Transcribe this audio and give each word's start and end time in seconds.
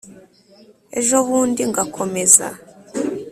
ejobundi 0.99 1.61
ngakomeza 1.71 2.47